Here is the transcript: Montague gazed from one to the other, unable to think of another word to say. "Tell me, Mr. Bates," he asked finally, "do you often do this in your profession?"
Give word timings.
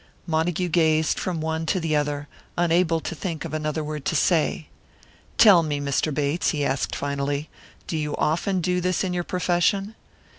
Montague 0.25 0.69
gazed 0.69 1.19
from 1.19 1.41
one 1.41 1.67
to 1.67 1.79
the 1.79 1.95
other, 1.95 2.27
unable 2.57 2.99
to 3.01 3.13
think 3.13 3.45
of 3.45 3.53
another 3.53 3.83
word 3.83 4.03
to 4.05 4.15
say. 4.15 4.67
"Tell 5.37 5.61
me, 5.61 5.79
Mr. 5.79 6.11
Bates," 6.11 6.49
he 6.49 6.65
asked 6.65 6.95
finally, 6.95 7.51
"do 7.85 7.95
you 7.95 8.15
often 8.15 8.61
do 8.61 8.81
this 8.81 9.03
in 9.03 9.13
your 9.13 9.23
profession?" 9.23 9.93